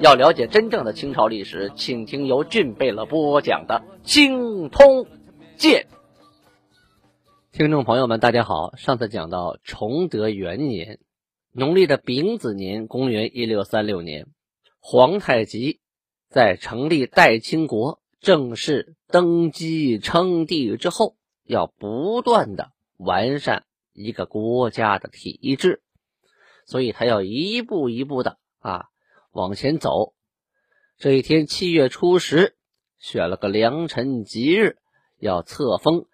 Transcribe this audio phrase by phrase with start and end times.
[0.00, 5.06] 要了解真正的清朝历史，请听由俊贝勒播讲的《清通
[5.56, 5.86] 鉴》。
[7.56, 8.74] 听众朋友们，大家好。
[8.74, 10.98] 上次讲到崇德元年，
[11.52, 14.26] 农历的丙子年，公元一六三六年，
[14.80, 15.78] 皇太极
[16.28, 25.82] 在成立代清国、正式登基称帝之后，要不断的完善一个国家的体制，
[26.66, 28.86] 所以他要一步一步的啊
[29.34, 30.14] 往前走。
[30.96, 32.54] 这一天七月初十，
[33.00, 34.76] 选了个良辰吉日，
[35.18, 36.06] 要册封。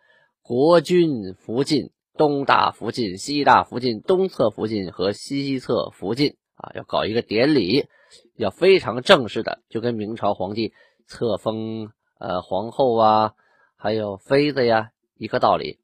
[0.43, 7.89] 国君福晋、东大福晋、西大福晋、东侧福晋和西侧福晋啊，要搞一个典礼，
[8.37, 10.73] 要非常正式的，就跟明朝皇帝
[11.07, 13.35] 册封呃皇后啊，
[13.77, 15.79] 还有妃子呀一个道理。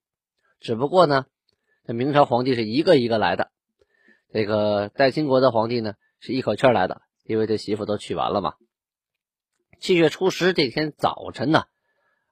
[0.59, 1.27] 只不过呢，
[1.87, 3.51] 这明朝皇帝是一个一个来的，
[4.33, 8.55] 这个代清国的皇帝呢是一口气来的，因为这媳妇都娶完了嘛。
[9.81, 11.65] 七月初十这天早晨呢，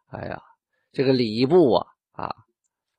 [0.07, 0.43] 哎呀，
[0.93, 1.87] 这个礼部啊。
[2.17, 2.37] 啊，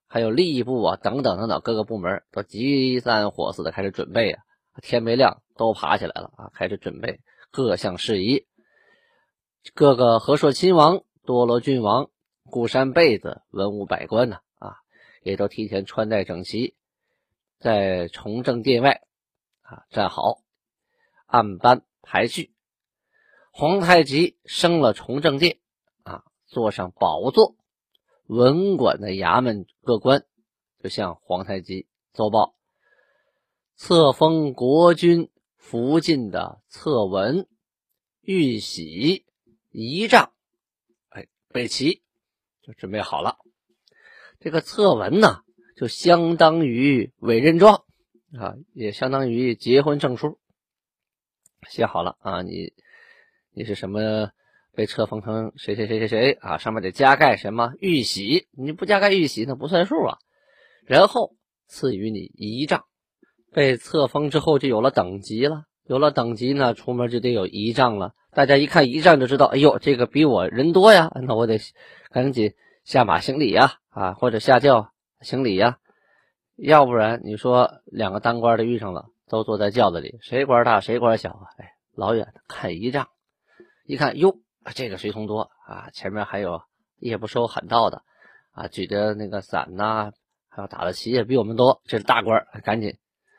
[0.07, 4.43] 还有吏部啊，等等等等，各个部门都急三火四的开始准备啊。
[4.81, 8.45] 天没亮都爬起来了啊，开始准备各项事宜。
[9.73, 12.09] 各个和硕亲王、多罗郡王、
[12.43, 14.75] 固山贝子、文武百官呢啊，
[15.23, 16.75] 也都提前穿戴整齐，
[17.57, 19.01] 在崇政殿外
[19.61, 20.41] 啊站好，
[21.35, 22.53] 按班排序。
[23.51, 25.57] 皇太极升了崇政殿
[26.03, 27.57] 啊，坐上宝座。
[28.25, 30.25] 文官的衙门各官
[30.81, 32.55] 就向皇太极奏报，
[33.75, 37.49] 册封国君福晋的册文、
[38.21, 39.25] 玉玺、
[39.71, 40.31] 仪仗，
[41.09, 42.01] 哎，备齐，
[42.61, 43.39] 就准备好了。
[44.39, 45.41] 这个册文呢，
[45.75, 47.83] 就相当于委任状
[48.39, 50.39] 啊，也相当于结婚证书，
[51.69, 52.73] 写好了啊，你
[53.53, 54.31] 你是什么？
[54.77, 56.57] 被册封成谁谁谁谁谁啊？
[56.57, 58.47] 上面得加盖什么玉玺？
[58.51, 60.17] 你不加盖玉玺，那不算数啊。
[60.85, 61.33] 然后
[61.65, 62.83] 赐予你仪仗，
[63.53, 65.63] 被册封之后就有了等级了。
[65.85, 68.15] 有了等级呢，出门就得有仪仗了。
[68.33, 71.57] 大家一看仪仗就知道，哎呦，这个比我人多呀，那我得
[72.09, 75.77] 赶紧下马行礼呀，啊，或者下轿行礼呀。
[76.57, 81.47] 要不然你说两个当官的遇上了，都坐在轿子里，谁官大谁官小啊？
[81.57, 83.09] 哎，老远看仪仗，
[83.85, 84.37] 一看哟。
[84.73, 86.63] 这个随从多啊，前面还有
[86.97, 88.01] 夜不收喊道的
[88.51, 90.11] 啊，举着那个伞呐，
[90.49, 91.81] 还有打的旗也比我们多。
[91.85, 92.97] 这是大官，赶紧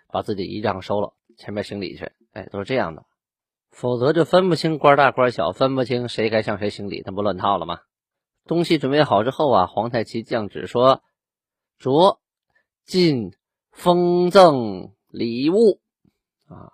[0.08, 2.12] 把自己仪仗收了，前面行礼去。
[2.32, 3.04] 哎，都是这样的，
[3.70, 7.80] 否则就分不清官大官小，分不清谁该向谁行礼，那不乱套了吗？
[8.44, 11.02] 东西准备好之后啊，皇太极降旨说
[11.78, 12.20] ：“着
[12.84, 13.32] 进
[13.72, 15.80] 封赠礼物
[16.46, 16.72] 啊。”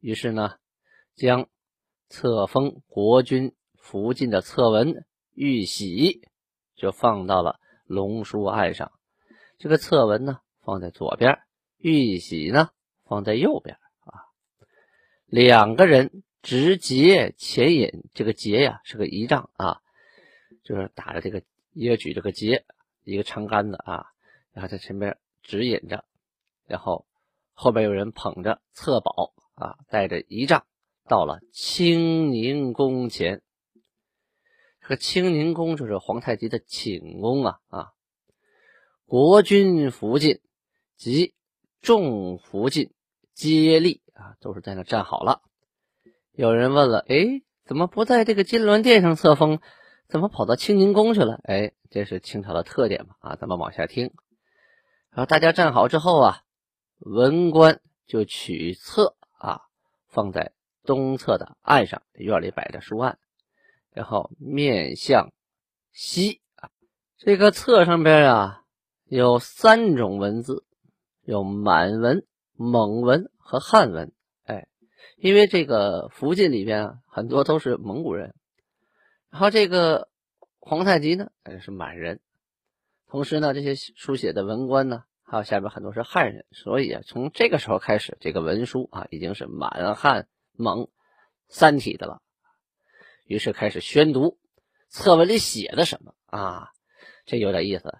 [0.00, 0.56] 于是呢，
[1.14, 1.48] 将
[2.08, 3.54] 册封国君。
[3.80, 6.20] 福晋的册文玉玺
[6.76, 8.92] 就放到了龙书案上，
[9.56, 11.38] 这个册文呢放在左边，
[11.78, 12.68] 玉玺呢
[13.04, 14.28] 放在右边啊。
[15.24, 19.80] 两个人执节前引，这个节呀是个仪仗啊，
[20.62, 21.42] 就是打着这个
[21.72, 22.66] 也举这个节，
[23.04, 24.08] 一个长杆子啊，
[24.52, 26.04] 然后在前面指引着，
[26.66, 27.06] 然后
[27.60, 30.64] 后边有人捧着册宝啊，带着仪仗
[31.08, 33.42] 到了清宁宫前。
[34.80, 37.88] 这个清宁宫就是皇太极的寝宫啊啊！
[39.06, 40.40] 国君福晋
[40.96, 41.34] 及
[41.82, 42.92] 众福晋
[43.34, 45.42] 接力啊，都是在那站好了。
[46.30, 49.58] 有人问了：哎，怎么不在这个金銮殿上册封，
[50.06, 51.40] 怎么跑到清宁宫去了？
[51.42, 53.34] 哎，这是清朝的特点嘛啊！
[53.34, 54.12] 咱们往下听。
[55.10, 56.42] 然后大家站好之后啊，
[56.98, 59.62] 文官就取册啊，
[60.08, 60.52] 放在
[60.84, 63.18] 东侧的案上，院里摆着书案。
[63.90, 65.32] 然后面向
[65.92, 66.70] 西啊，
[67.16, 68.62] 这个册上边啊
[69.04, 70.64] 有三种文字，
[71.22, 74.12] 有满文、蒙文和汉文。
[74.44, 74.68] 哎，
[75.16, 78.34] 因为这个福晋里边啊很多都是蒙古人，
[79.30, 80.08] 然后这个
[80.58, 81.30] 皇太极呢
[81.60, 82.20] 是满人，
[83.08, 90.26] 同时呢这些书写的文官呢还有下边很多是汉人，所以啊从这个时候开始，这个文书啊已经是满汉
[90.56, 90.88] 蒙
[91.48, 92.22] 三体的了。
[93.26, 94.38] 于是开始宣读
[94.88, 96.70] 策文里写的什么啊？
[97.26, 97.98] 这有点意思。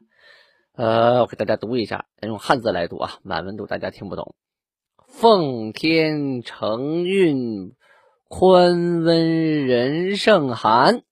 [0.72, 4.34] 呃，我给大家读一下，用汉字来读啊，满文读大家听不懂。
[5.06, 7.74] 奉天承运，
[8.26, 11.02] 宽温仁圣寒。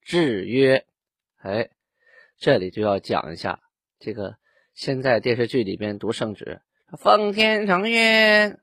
[0.00, 0.86] 制曰：
[1.38, 1.70] 哎，
[2.38, 3.60] 这里就要讲一下
[3.98, 4.36] 这个。
[4.80, 6.62] 现在电视剧里边读圣旨，
[6.96, 8.56] 奉天承运，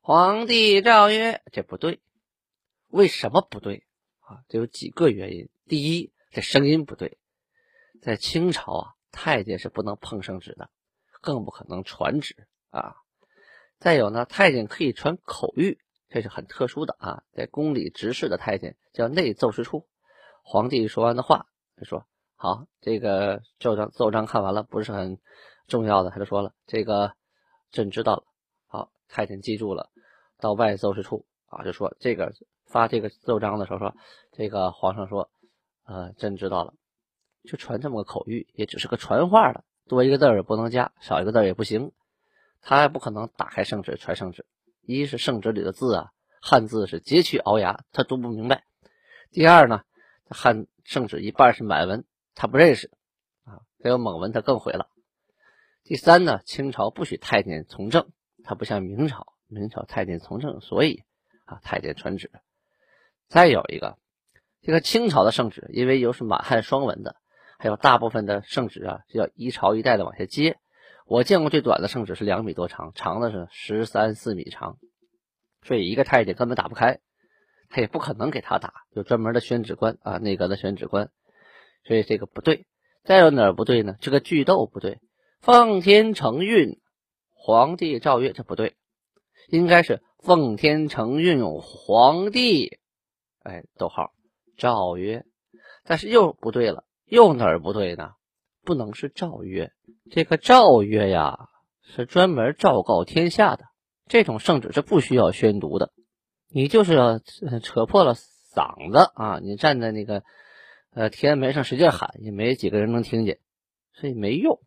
[0.00, 2.00] 皇帝诏曰，这不对。
[2.88, 3.84] 为什么不对
[4.20, 4.40] 啊？
[4.48, 5.50] 这有几个原因。
[5.66, 7.18] 第一，这声音不对。
[8.00, 10.70] 在清朝啊，太监是不能碰圣旨的，
[11.20, 12.34] 更不可能传旨
[12.70, 12.96] 啊。
[13.78, 15.76] 再有呢，太监可以传口谕，
[16.08, 17.24] 这是很特殊的啊。
[17.34, 19.86] 在宫里执事的太监叫内奏事处，
[20.42, 22.06] 皇帝说完的话，他说
[22.36, 25.20] 好，这个奏章奏章看完了，不是很。
[25.68, 27.12] 重要的，他就说了，这个
[27.70, 28.24] 朕知道了。
[28.66, 29.90] 好，太监记住了，
[30.38, 32.32] 到外奏事处啊，就说这个
[32.66, 33.94] 发这个奏章的时候说，
[34.32, 35.30] 这个皇上说，
[35.84, 36.74] 呃，朕知道了，
[37.44, 41.92] 就传这么个口谕，也只是个传话的，多一个字也不能加，少一个字也不行。
[42.60, 44.44] 他也不可能打开圣旨传圣旨，
[44.82, 46.12] 一是圣旨里的字啊，
[46.42, 48.62] 汉字是佶屈聱牙，他读不明白；
[49.30, 49.82] 第二呢，
[50.28, 52.04] 汉圣旨一半是满文，
[52.34, 52.90] 他不认识
[53.44, 54.88] 啊，还有蒙文，他更毁了。
[55.88, 58.10] 第三呢，清朝不许太监从政，
[58.44, 61.02] 它不像明朝，明朝太监从政，所以
[61.46, 62.30] 啊，太监传旨。
[63.26, 63.96] 再有一个，
[64.60, 67.16] 这个清朝的圣旨，因为又是满汉双文的，
[67.58, 70.58] 还有大部分的圣旨啊是要一朝一代的往下接。
[71.06, 74.76] 我见过最短的圣旨是两米多长，长的是十三四米长，
[75.62, 77.00] 所以一个太监根本打不开，
[77.70, 81.08] 他也不可能给他打，有专门的宣旨官啊，内阁的宣旨官，
[81.84, 82.66] 所以这个不对。
[83.04, 83.96] 再有哪儿不对呢？
[84.02, 85.00] 这个句逗不对。
[85.40, 86.80] 奉天承运，
[87.30, 88.76] 皇帝诏曰，这不对，
[89.48, 92.78] 应该是奉天承运，皇帝，
[93.44, 94.12] 哎，逗号，
[94.56, 95.24] 诏曰，
[95.84, 98.12] 但是又不对了，又哪儿不对呢？
[98.64, 99.72] 不能是诏曰，
[100.10, 101.48] 这个诏曰呀，
[101.82, 103.64] 是专门昭告天下的，
[104.06, 105.92] 这种圣旨是不需要宣读的，
[106.50, 107.22] 你就是
[107.62, 110.24] 扯破了嗓子啊，你站在那个
[110.92, 113.38] 呃天安门上使劲喊，也没几个人能听见，
[113.94, 114.60] 所以没用。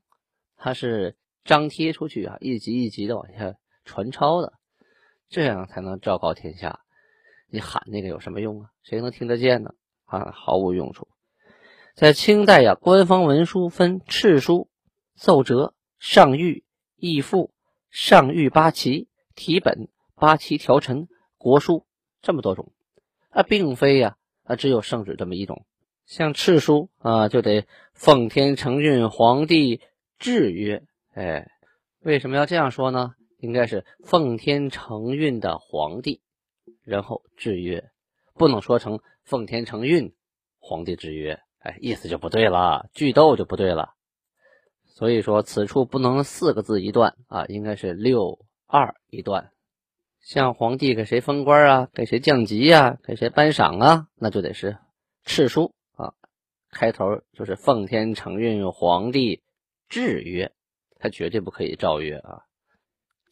[0.63, 4.53] 它是张贴出去啊，一级一级的往下传抄的，
[5.27, 6.81] 这样才能昭告天下。
[7.49, 8.69] 你喊那个有什么用啊？
[8.83, 9.73] 谁能听得见呢？
[10.05, 11.07] 啊，毫无用处。
[11.95, 14.69] 在清代呀，官方文书分敕书、
[15.15, 16.61] 奏折、上谕、
[16.95, 17.51] 议赋、
[17.89, 21.07] 上谕八旗、题本、八旗条陈、
[21.39, 21.87] 国书
[22.21, 22.71] 这么多种，
[23.31, 25.65] 啊，并非呀啊只有圣旨这么一种。
[26.05, 27.65] 像敕书啊，就得
[27.95, 29.81] 奉天承运皇帝。
[30.21, 30.83] 制约，
[31.15, 31.49] 哎，
[32.01, 33.15] 为什么要这样说呢？
[33.39, 36.21] 应该是奉天承运的皇帝，
[36.83, 37.89] 然后制约，
[38.35, 40.13] 不能说成奉天承运
[40.59, 43.95] 皇帝制约，哎，意思就不对了，句逗就不对了。
[44.85, 49.49] 所以说此处不能四个字一段啊，应该是六二一段。
[50.19, 54.77] 像皇帝给谁封官啊，给谁降级呀，给谁颁赏啊，那就得是
[55.25, 56.13] 敕书啊，
[56.69, 59.41] 开头就是奉天承运皇帝。
[59.91, 60.53] 制约，
[60.99, 62.43] 他绝对不可以诏约啊！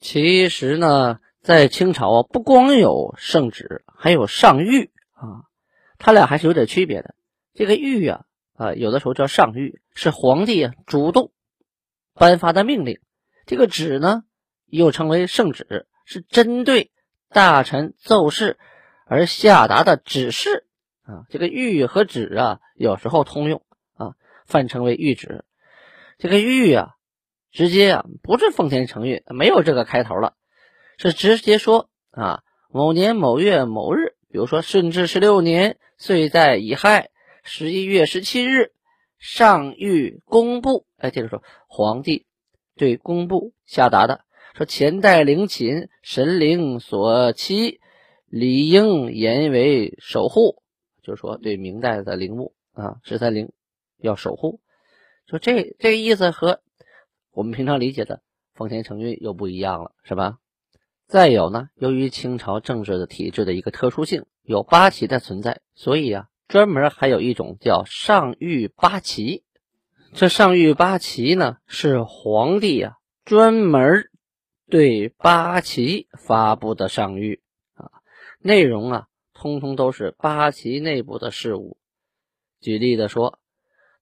[0.01, 5.47] 其实呢，在清朝啊，不光有圣旨，还有上谕啊，
[5.97, 7.15] 他俩还是有点区别的。
[7.53, 11.31] 这个谕呀，啊，有的时候叫上谕，是皇帝啊主动
[12.13, 12.97] 颁发的命令；
[13.45, 14.23] 这个旨呢，
[14.65, 16.91] 又称为圣旨，是针对
[17.29, 18.57] 大臣奏事
[19.05, 20.65] 而下达的指示
[21.03, 21.23] 啊。
[21.29, 23.63] 这个谕和旨啊，有时候通用
[23.95, 25.45] 啊，泛称为谕旨。
[26.19, 26.95] 这个谕啊，
[27.49, 30.33] 直接啊不是奉天承运，没有这个开头了，
[30.97, 37.09] 是直接说啊某年某月某日，比如说顺治十六年岁在乙亥
[37.41, 38.73] 十一月十七日，
[39.17, 42.25] 上谕工部，哎，接着说皇帝
[42.75, 47.79] 对工部下达的，说前代陵寝神灵所期，
[48.25, 50.61] 理应严为守护，
[51.01, 53.53] 就是说对明代的陵墓啊十三陵
[53.97, 54.59] 要守护。
[55.29, 56.59] 说这这个意思和
[57.31, 58.23] 我们平常理解的
[58.55, 60.39] 奉天承运又不一样了，是吧？
[61.05, 69.43] 再有呢，由于清朝政治的体制的一个特殊性，有八旗的存在，所以啊，专门还有一种叫上谕八旗。
[70.13, 74.09] 这上谕八旗呢，是皇帝啊专门
[74.67, 77.39] 对八旗发布的上谕
[77.75, 77.91] 啊，
[78.39, 81.77] 内容啊，通通都是八旗内部的事务。
[82.59, 83.38] 举例的说。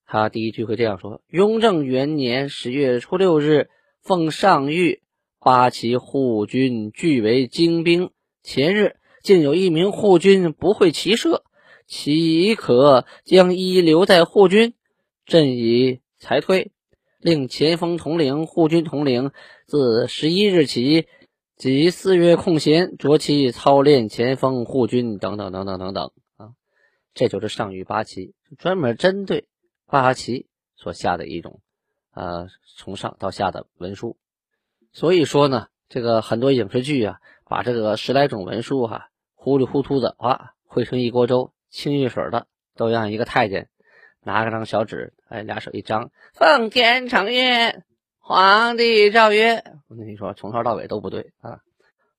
[0.07, 3.69] 他第一句会这样说：雍正元年十月初六日，
[4.01, 5.01] 奉上谕，
[5.39, 8.11] 八旗护军俱为精兵。
[8.41, 11.43] 前日竟有一名护军不会骑射，
[11.85, 14.73] 岂可将一留在护军？
[15.25, 16.71] 朕已裁退，
[17.19, 19.31] 令前锋统领、护军统领
[19.65, 21.05] 自十一日起
[21.57, 26.51] 即四月空闲，着其操练前锋、护军等等等等等等啊！
[27.13, 29.47] 这就是上谕八旗，专门针对
[29.87, 31.59] 八旗所下的一种
[32.13, 34.17] 呃从上到下的文书。
[34.91, 43.69] 所以说呢，这个很多影视剧啊，把这个十来种文书哈，糊里糊涂的啊，汇成一锅粥，清一水的都让一个太监
[44.21, 47.83] 拿个张小纸，哎，俩手一张，奉天承运。
[48.19, 51.61] 皇帝诏曰：“我跟你说，从头到尾都不对啊！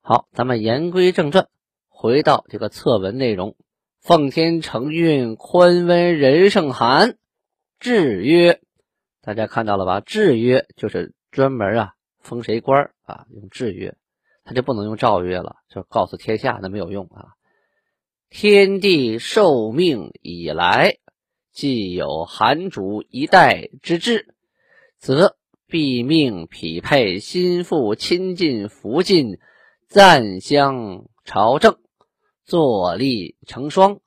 [0.00, 1.48] 好，咱们言归正传，
[1.90, 3.56] 回到这个策文内容。
[4.00, 7.18] 奉天承运，宽温仁圣寒，
[7.78, 8.60] 制约：
[9.20, 10.00] 大家看到了吧？
[10.00, 13.96] 制约就是专门啊封谁官啊，用制约，
[14.44, 17.34] 他就不能用诏曰了，就告诉天下那没有用啊。
[18.30, 20.98] 天地受命以来，
[21.52, 24.34] 既有寒主一代之志，
[24.98, 25.36] 则。”
[25.70, 29.38] 必命匹配心腹亲近福晋，
[29.86, 31.76] 赞襄朝政，
[32.46, 34.00] 坐立成双，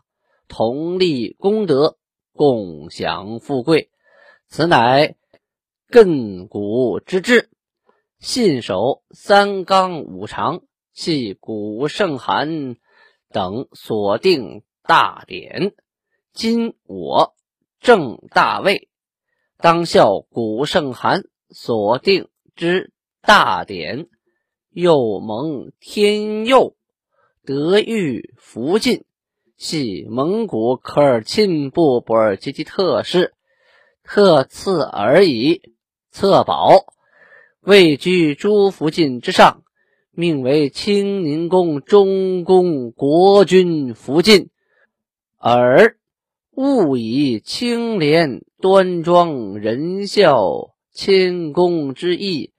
[0.47, 1.99] 同立功德，
[2.41, 3.91] 共享富贵。
[4.47, 5.15] 此乃
[5.91, 7.51] 亘古之志。
[8.17, 12.77] 信守三纲五常，系古圣函
[13.29, 15.75] 等所定大典。
[16.33, 17.35] 今我
[17.79, 18.89] 正大位，
[19.57, 21.21] 当效古圣函。
[21.51, 24.07] 所定之大典，
[24.71, 26.75] 又蒙天佑，
[27.45, 29.05] 德育福晋，
[29.63, 33.35] 系蒙古科尔沁部博尔济吉特氏，
[34.03, 35.61] 特赐而已。
[36.09, 36.85] 册宝
[37.59, 39.61] 位居诸福晋之上，
[40.09, 44.49] 命为清宁宫中宫国君福晋，
[45.37, 45.95] 而
[46.49, 50.73] 勿以清廉端庄仁孝。
[50.91, 52.51] 谦恭之意，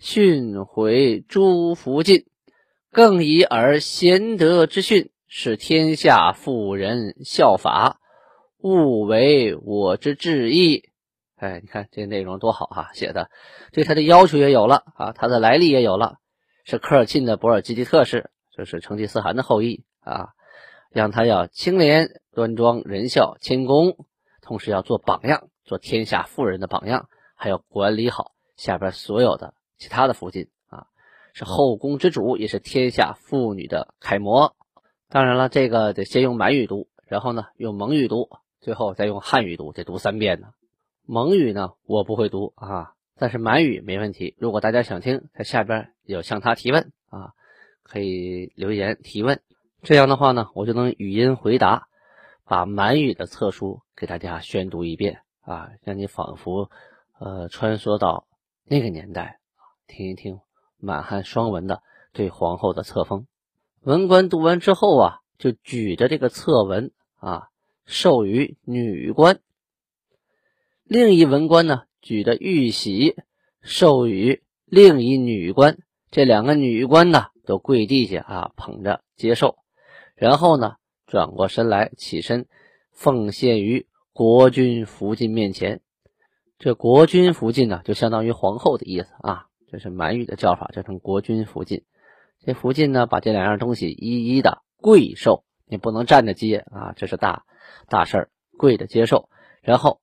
[0.00, 2.26] 训回诸福晋，
[2.90, 8.00] 更以尔贤德之训，使天下妇人效法，
[8.56, 10.88] 勿为我之志意。
[11.36, 13.30] 哎，你看这内容多好哈，写的
[13.70, 16.16] 对他的要求也有了啊，他的来历也有了，
[16.64, 20.30] 是科尔沁的博尔济吉特氏，就是成吉思汗的后裔啊，
[20.90, 24.06] 让他要清廉端庄、仁孝、谦恭，
[24.40, 27.08] 同时要做榜样，做天下妇人的榜样。
[27.36, 30.86] 还要管理好下边所有的其他的福晋啊，
[31.34, 34.56] 是后宫之主，也是天下妇女的楷模。
[35.08, 38.28] 当然了，这个得先用满语读，然后呢用蒙语读，
[38.60, 40.48] 最后再用汉语读，得读三遍呢。
[41.06, 44.34] 蒙语呢我不会读啊，但是满语没问题。
[44.38, 47.32] 如果大家想听，在下边有向他提问啊，
[47.82, 49.40] 可以留言提问。
[49.82, 51.88] 这样的话呢，我就能语音回答，
[52.44, 56.70] 把满语的册书给大家宣读一遍啊，让你仿佛。
[57.20, 58.28] 呃，穿梭到
[58.62, 59.40] 那个年代
[59.88, 60.38] 听一听
[60.76, 63.26] 满汉双文的对皇后的册封。
[63.88, 67.48] 文官读完之后啊，就举着这个册文啊，
[67.86, 69.40] 授予女官。
[70.84, 73.16] 另一文官呢，举着玉玺，
[73.62, 75.78] 授予另一女官。
[76.10, 79.56] 这两个女官呢，都跪地下啊，捧着接受，
[80.14, 80.74] 然后呢，
[81.06, 82.46] 转过身来，起身
[82.92, 85.80] 奉献于国君福晋面前。
[86.58, 91.84] 这国君福晋呢，就相当于皇后的意思啊，这是满语的叫法，叫成国君福晋。
[92.48, 97.44] 这福晋呢，把这两样东西一一的跪受，你不能站着接啊，这是大
[97.90, 99.28] 大事儿，跪着接受。
[99.60, 100.00] 然后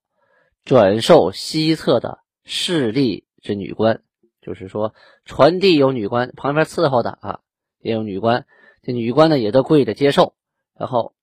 [0.63, 4.03] 转授西侧的势力之女官，
[4.43, 7.39] 就是说传递有女官，旁边伺候的啊
[7.79, 8.45] 也有女官，
[8.83, 10.35] 这女官呢也都跪着接受，
[10.77, 11.15] 然后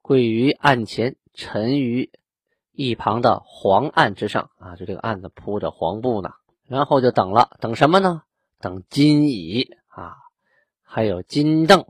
[0.00, 2.10] 跪于案前，沉于。
[2.74, 6.30] 一旁的黄案之上啊，就这个案子铺着黄布呢，
[6.66, 8.22] 然后就等了，等什么呢？
[8.58, 9.76] 等金椅，
[10.94, 11.86] 还有金凳，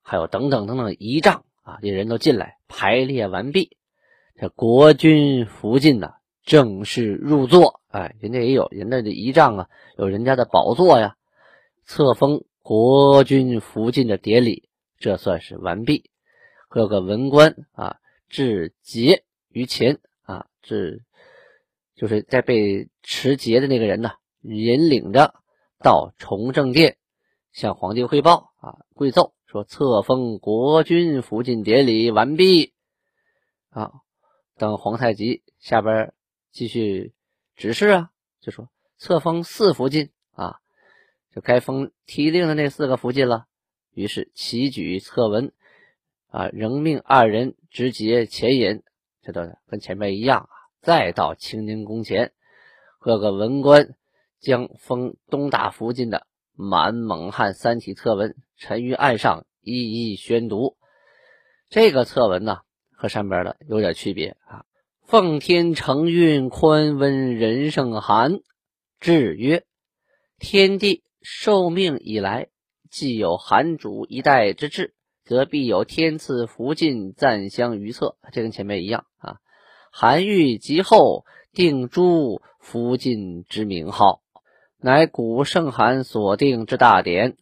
[0.00, 3.76] 还有等等等等仪仗啊，这人都进来排列完毕，
[4.34, 11.16] 这国君福晋呢正式入座，哎，人家也有人家的仪仗啊，有人家的宝座呀，
[11.84, 16.08] 册封国君福晋的典礼，这算是完毕，
[16.70, 17.98] 各个文官啊
[18.30, 20.00] 致节于前。
[20.22, 21.04] 啊，是
[21.94, 25.34] 就是在被持节的那个人呢，引领着
[25.78, 26.96] 到崇政殿
[27.56, 32.74] 向皇帝汇报啊，跪奏说册封国君福晋典礼完毕
[33.70, 33.92] 啊。
[34.58, 36.12] 等皇太极下边
[36.50, 37.14] 继续
[37.54, 38.10] 指示啊，
[38.40, 40.58] 就说册封四福晋啊，
[41.34, 43.46] 就该封提令的那四个福晋了。
[43.94, 45.50] 于是齐举册文，
[46.28, 48.82] 啊，仍命二人直接前引，
[49.22, 50.52] 这都跟前面一样啊。
[50.82, 52.34] 再到清宁宫前，
[52.98, 53.96] 各个文官
[54.40, 60.76] 将封东大福晋的满蒙汉三体策文沉于案上，一一宣读。
[61.68, 62.58] 这个策文呢，
[62.90, 64.64] 和上边的有点区别啊。
[65.04, 68.40] 奉天承运，宽温仁圣寒，
[68.98, 69.64] 制曰：
[70.38, 72.48] 天地受命以来，
[72.90, 74.94] 既有寒主一代之志。
[75.24, 79.38] 则必有天赐福晋暂相于策，这跟前面一样啊。
[79.90, 84.22] 韩愈及后定诸福晋之名号，
[84.80, 87.36] 乃古圣寒所定之大典。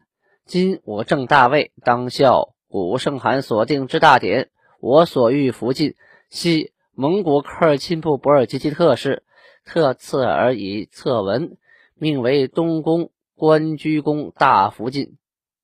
[0.45, 4.51] 今我正大位，当效古圣寒所定之大典。
[4.81, 5.95] 我所欲福晋，
[6.31, 9.23] 系蒙古科尔沁部博尔济吉特氏，
[9.65, 11.57] 特赐尔以策文，
[11.95, 15.17] 命为东宫官居公大福晋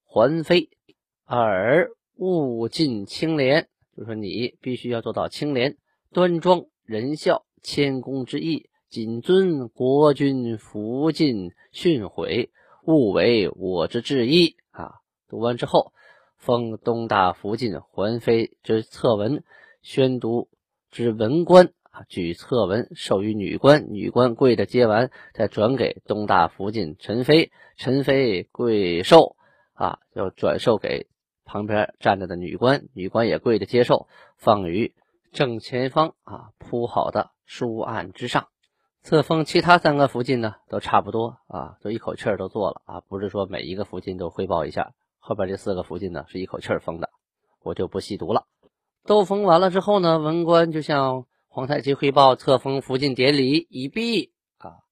[0.04, 0.70] 还妃，
[1.24, 1.90] 尔。
[2.22, 5.78] 物尽清廉，就说你必须要做到清廉、
[6.12, 12.50] 端庄、仁孝、谦恭之意，谨遵国君福晋训诲，
[12.85, 14.94] 勿违我之旨意啊！
[15.28, 15.92] 读完之后，
[16.37, 19.44] 封东大福晋还妃之策文，
[19.80, 20.49] 宣读
[20.90, 29.37] 之文官啊，举策文授予女官，女官跪着接完，再转给东大福晋陈妃，陈妃跪受
[29.73, 31.06] 啊，要转授给。
[31.44, 34.97] 旁边站着的女官，女官也跪着接受，放于
[35.30, 38.49] 正前方啊铺好的书案之上。
[39.02, 44.92] 册封其他三个福晋呢，都差不多啊，都一口气儿都做了啊，不是说每一个福晋都汇报一下。
[45.19, 47.11] 后边这四个福晋呢，是一口气儿封的，
[47.62, 48.47] 我就不细读了。
[49.04, 54.85] 都封完了之后呢，文官就向皇太极汇报册封福晋典礼已毕啊。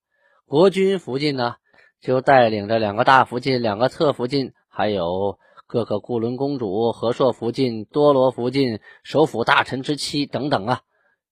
[0.45, 1.55] 国君福晋呢，
[2.01, 5.39] 就带领着两个大福晋、两个侧福晋，还有。
[5.71, 10.81] 各个固伦公主、和硕福晋、多罗福晋、首辅大臣之妻等等啊，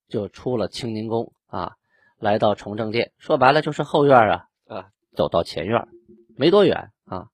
[0.10, 1.77] 就出了清宁宫啊，
[2.20, 3.12] 来到崇政殿。
[3.18, 5.88] 说白了就是后院啊啊，走到前院
[6.36, 7.28] 没多远啊。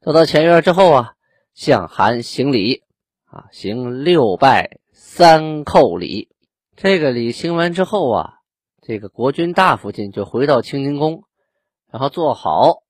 [0.00, 1.14] 走到前院之后啊，
[1.54, 2.82] 向韩行礼
[3.24, 6.28] 啊，行六拜三叩礼。
[6.76, 8.34] 这个礼行完之后啊，
[8.82, 11.24] 这个国君大福晋就回到清宁宫，
[11.90, 12.82] 然后坐好，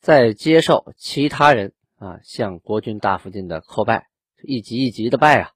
[0.00, 1.72] 再接受其他人。
[1.98, 4.06] 啊，向国君大福晋的叩拜，
[4.42, 5.50] 一级一级的拜啊。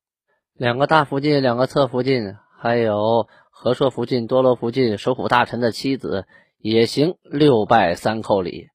[0.52, 6.26] 两个大福晋，两个侧福晋，还有和硕福晋、多罗福晋首辅大臣的妻子
[6.58, 8.68] 也行六拜三叩礼。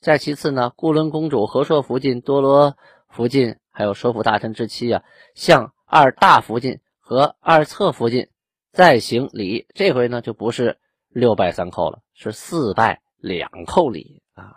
[0.00, 2.76] 再其次呢，固伦公主、和硕福晋、多罗
[3.08, 8.28] 福晋，还有首辅大臣之妻啊，向二大福晋和二侧福晋
[8.72, 9.66] 再行礼。
[9.72, 14.52] 这回呢，就不是六拜三叩了，是四拜两叩礼啊。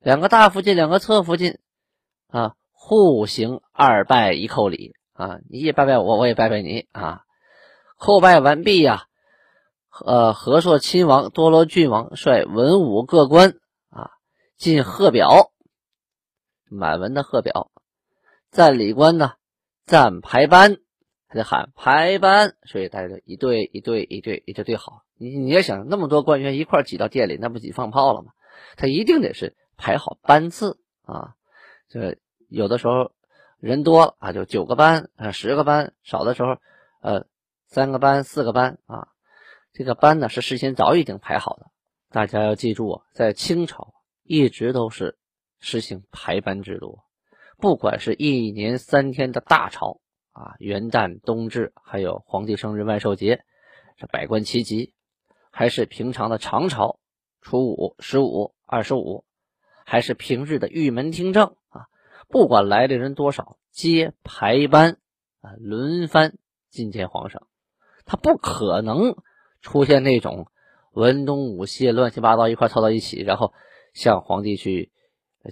[0.00, 1.58] 两个大福晋，两个侧福晋。
[2.28, 5.40] 啊，互行二拜一叩礼啊！
[5.48, 7.22] 你也拜拜我，我也拜拜你啊！
[8.00, 9.04] 叩拜完毕呀，
[10.06, 13.56] 呃，和硕亲王、多罗郡王率文武各官
[13.90, 14.12] 啊
[14.56, 15.52] 进贺表，
[16.70, 17.70] 满文的贺表。
[18.50, 19.34] 赞礼官呢，
[19.84, 20.78] 赞排班，
[21.28, 25.02] 他就喊排班，所以大家一对一对一对一直对好。
[25.18, 28.32] 你你也想，那么多官员一块挤到店里，那不挤放炮了吗？
[28.78, 31.34] 他一定得是排好班次啊。
[31.90, 32.16] 这
[32.48, 33.12] 有的时候
[33.58, 36.56] 人多啊，就九个班啊，十个班；少的时候，
[37.02, 37.26] 呃，
[37.70, 39.08] 三个班、四个班啊。
[39.72, 41.66] 这个班呢是事先早已经排好的。
[42.10, 45.16] 大家要记住啊，在清朝一直都是
[45.60, 46.98] 实行排班制度，
[47.58, 50.00] 不管是一年三天的大朝
[50.32, 53.44] 啊，元旦、冬至，还有皇帝生日、万寿节，
[53.96, 54.92] 这百官齐集，
[55.52, 56.98] 还是平常的长朝，
[57.40, 59.24] 初五、十五、二十五，
[59.86, 61.86] 还是平日的玉门听政啊。
[62.28, 64.98] 不管来的人多少，皆排班
[65.40, 66.36] 啊，轮番
[66.72, 67.46] 觐见皇上。
[68.10, 69.14] 他不可能
[69.62, 70.48] 出现那种
[70.90, 73.52] 文东武西乱七八糟一块凑到一起，然后
[73.94, 74.90] 向皇帝去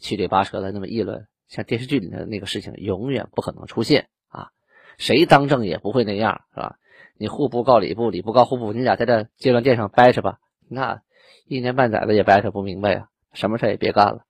[0.00, 1.28] 七嘴八舌的那么议论。
[1.46, 4.50] 像电视剧里的那个事情，永远不可能出现啊！
[4.96, 6.78] 谁当政也不会那样，是吧？
[7.16, 11.00] 你户部告礼部，礼部告户部，你俩在这接乱殿上掰扯吧，那
[11.46, 14.24] 一年半载的也掰扯不明白呀，什么事也别干了。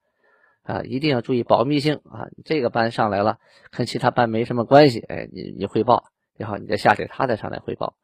[0.61, 2.29] 啊，一定要注意保密性啊！
[2.45, 3.39] 这个班上来了，
[3.71, 7.95] 跟其他班没什么关系，哎，你你汇报，然后你再下去他再上来汇报，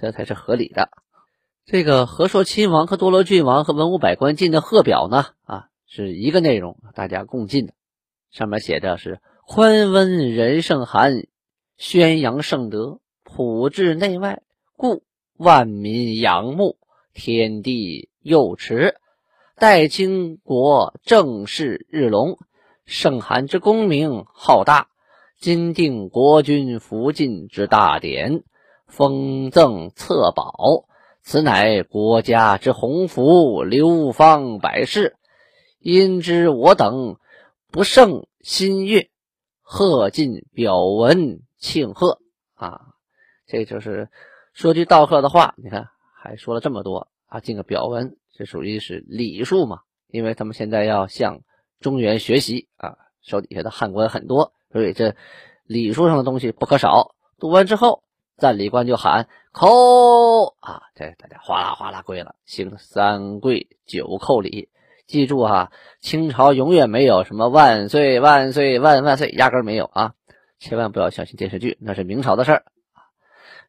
[0.00, 0.88] 这才是合理的。
[1.66, 7.74] 这个和硕亲王和多罗郡王和文武百官进的贺表呢，啊，是一个内容，大家共进的。
[8.30, 11.26] 上面写着是宽温仁圣寒，
[11.76, 14.42] 宣扬圣德，普治内外，
[14.76, 15.02] 故
[15.36, 16.78] 万民仰慕，
[17.12, 18.96] 天地佑持。
[19.56, 22.38] 代清国正式日隆，
[22.86, 24.88] 圣寒之功名浩大，
[25.38, 28.42] 今定国君福晋之大典，
[28.90, 30.84] 封赠册宝，
[31.22, 35.16] 此乃国家之鸿福，流芳百世。
[35.78, 37.16] 因知我等
[37.70, 39.08] 不胜心悦，
[39.62, 42.18] 贺进表文庆贺
[42.54, 42.80] 啊！
[43.46, 44.10] 这就是
[44.52, 45.54] 说句道贺的话。
[45.56, 49.80] 你看，还说了这么多啊，进个表文，这属于是礼数嘛？
[50.08, 51.40] 因为他们现在要向
[51.80, 55.14] 中原学习啊，手底下的汉官很多，所以这
[55.64, 57.14] 礼数上的东西不可少。
[57.38, 58.02] 读完之后，
[58.40, 64.70] 赞礼官就喊叩啊，这大家哗啦哗啦跪了，行三跪九叩礼。
[65.06, 70.14] 记住哈，清朝永远没有什么万岁万岁万万岁，压根没有啊！
[70.58, 72.64] 千万不要相信电视剧，那是明朝的事儿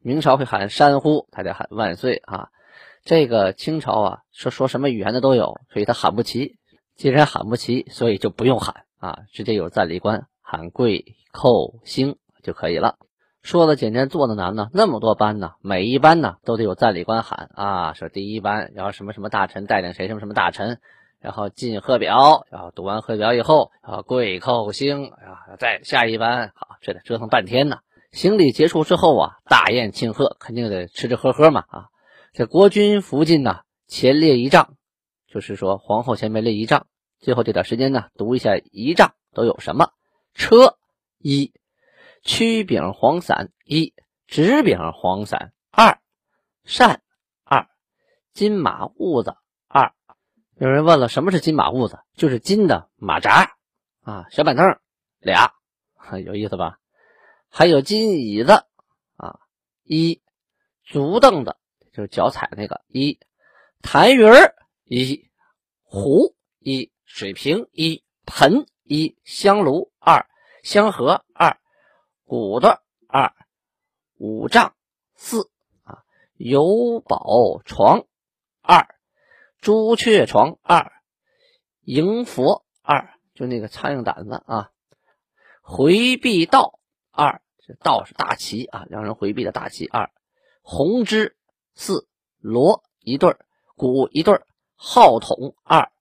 [0.02, 2.50] 明朝会喊山呼，大家喊万岁啊。
[3.04, 6.58] 这个清朝啊，说说什么语言的都有，所以他喊不齐。
[6.96, 12.98] 既然喊不齐，所以就不用喊啊，直接有赞礼官喊跪叩兴就可以了。
[13.42, 20.80] 说的简单，做的难呢，那么多班呢，每一班呢都得有赞礼官喊啊，说第一班，然后什么什么大臣带领谁，什么什么大臣。
[21.20, 27.78] 然后进贺表，然后读完贺表以后，啊跪叩兴，啊再下一班，好，这得折腾半天呢。
[28.12, 31.86] 行礼结束之后啊，大宴庆贺，肯定得吃吃喝喝嘛啊。
[32.34, 34.74] 这国君福晋呢，前列仪仗，
[35.32, 36.88] 就是说皇后前面列仪仗。
[37.20, 39.92] 最后这点时间呢，读一下仪仗都有什么：
[40.34, 40.76] 车
[41.20, 41.54] 一，
[42.24, 43.94] 曲柄黄伞一，
[44.28, 46.00] 直柄黄伞二，
[46.64, 47.02] 扇
[47.44, 47.68] 二，
[48.34, 49.36] 金马痦子
[49.68, 49.94] 二。
[50.56, 52.00] 有人问了，什么是金马痦子？
[52.16, 53.56] 就是金的马扎
[54.04, 54.80] 啊，小板凳
[55.20, 55.54] 俩，
[56.26, 56.78] 有意思吧？
[57.50, 58.66] 还有金椅子
[59.18, 59.40] 啊，
[59.84, 60.22] 一
[60.86, 61.58] 足凳子
[61.92, 63.20] 就是脚踩那个一，
[63.82, 64.56] 痰盂儿
[64.86, 65.30] 一，
[65.82, 70.28] 壶一，水瓶一，盆一，香炉二，
[70.64, 71.60] 香盒二，
[72.32, 73.34] 骨的二，
[74.18, 74.74] 五丈
[75.16, 75.52] 四
[75.84, 76.06] 啊，
[76.38, 78.06] 有宝床
[78.62, 78.88] 二。
[79.60, 80.94] 朱雀床二，
[81.82, 84.72] 迎佛二，就那个苍蝇胆子啊。
[85.62, 86.80] 回避道
[87.12, 90.10] 二，这道是大旗啊，让人回避的大旗二。
[90.62, 91.36] 红枝
[91.76, 93.36] 四，锣一对
[93.76, 94.40] 鼓一对
[94.78, 95.92] 号筒二，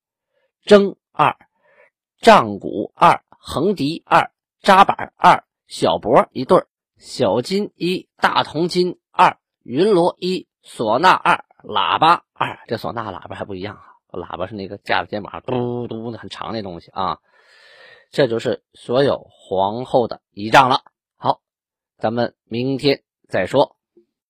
[0.65, 1.37] 筝二，
[2.21, 6.65] 杖鼓二，横笛二，扎板二，小钹一对
[6.99, 11.45] 小金一，大铜金二，云锣一，唢呐二。
[11.63, 13.85] 喇叭二，这唢呐喇叭还不一样啊！
[14.11, 17.19] 喇叭是那个架在肩膀上嘟嘟的很长那东西啊。
[18.11, 20.81] 这就是所有皇后的仪仗了。
[21.17, 21.41] 好，
[21.99, 23.77] 咱们明天再说。